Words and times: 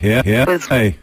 Yeah, 0.00 0.22
yeah. 0.24 0.58
Hey. 0.68 0.98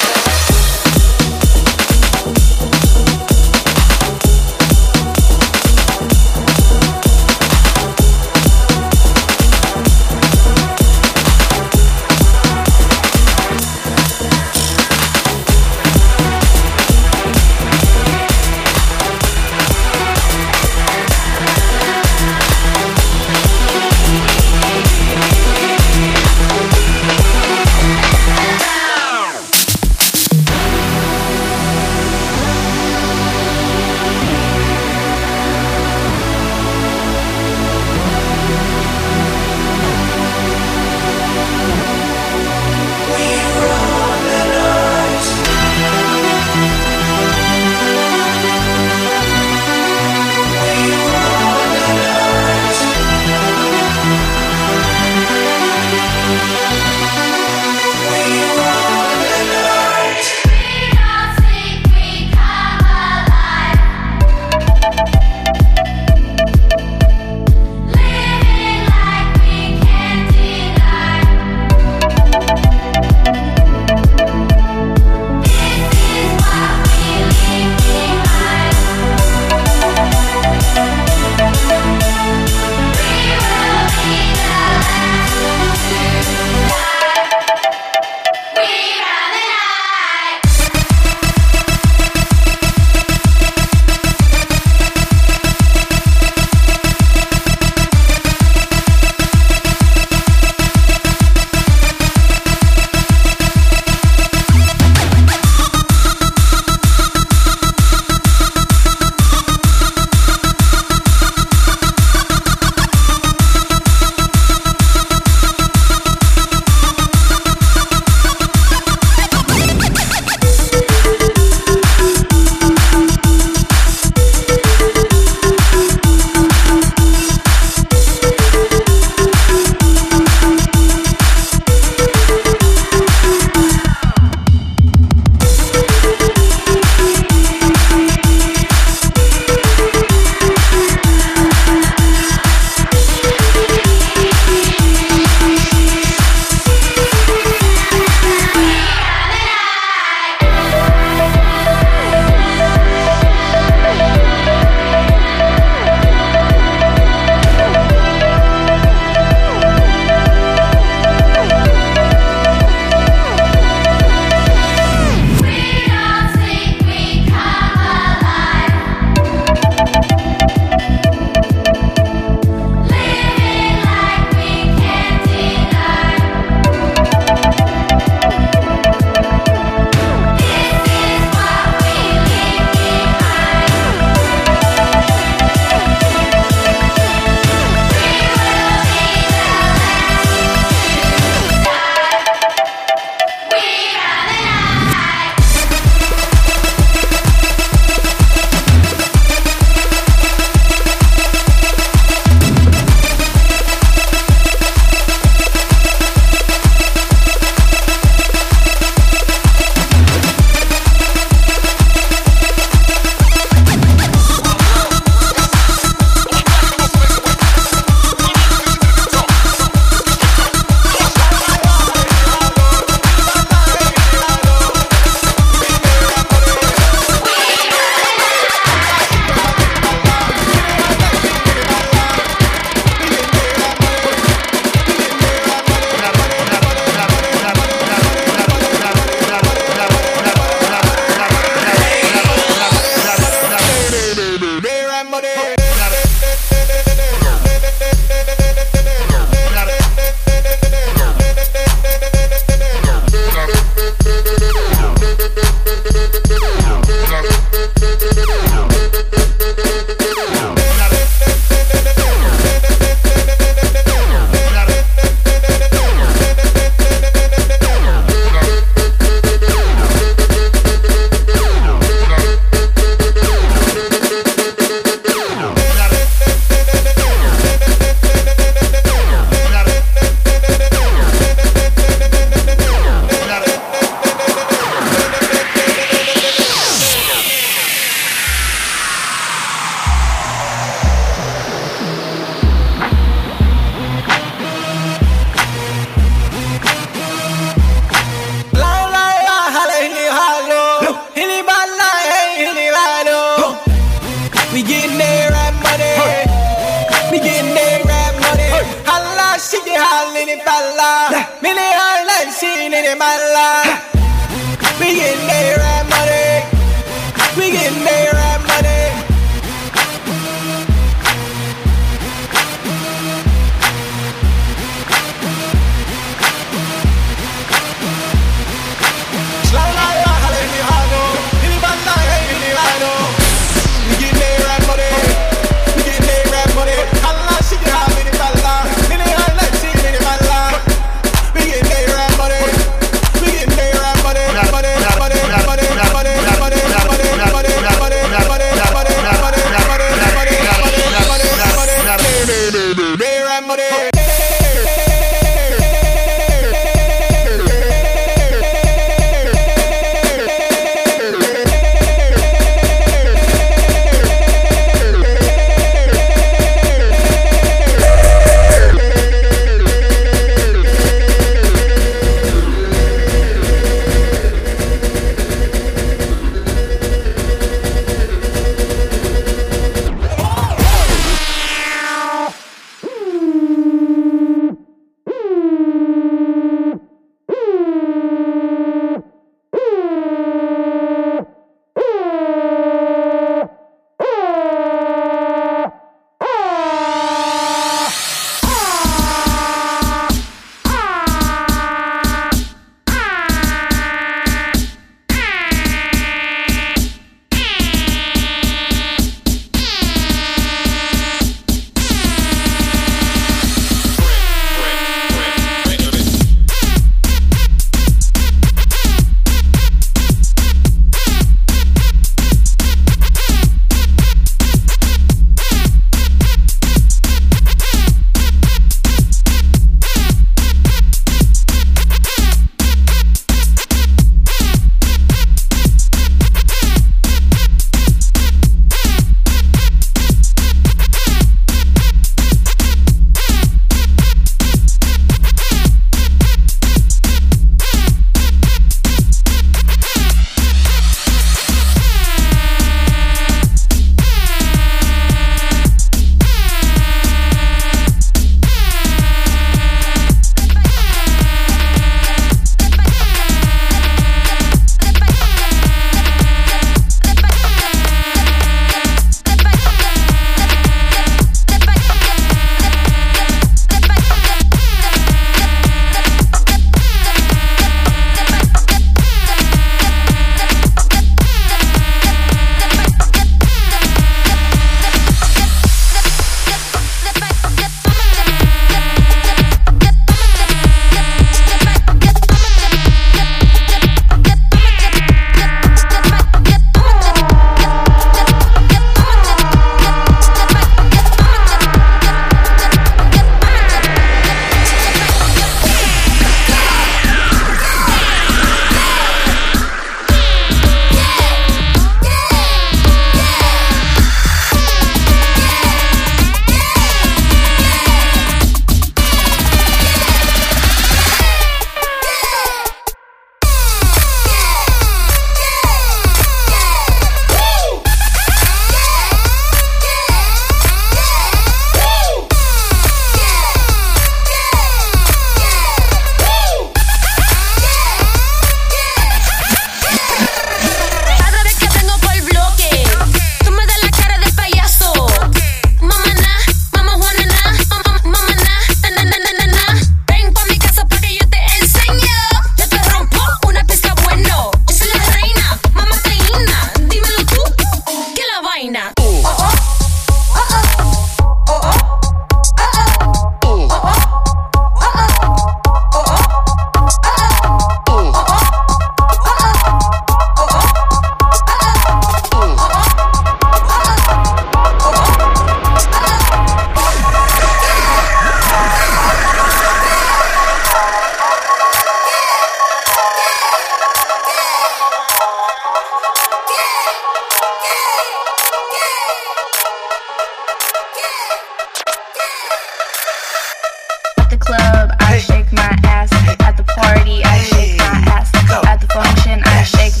club, 594.41 594.91
I 594.99 595.17
shake 595.19 595.51
my 595.53 595.71
ass. 595.85 596.11
At 596.41 596.57
the 596.57 596.63
party, 596.63 597.23
I 597.23 597.37
shake 597.49 597.77
my 597.77 597.95
ass. 598.11 598.29
At 598.65 598.81
the 598.81 598.87
function, 598.87 599.41
I 599.45 599.63
shake 599.63 600.00